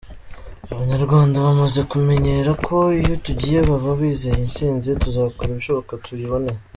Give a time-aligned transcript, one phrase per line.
[0.73, 6.49] Abanyarwanda bamaze kumenyera ko iyo tugiye baba bizeye intsinzi tuzakora ibishoboka tuyibone.